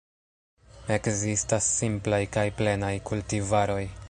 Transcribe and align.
Ekzistas 0.95 1.69
simplaj 1.83 2.21
kaj 2.39 2.49
plenaj 2.63 2.95
kultivaroj. 3.13 3.83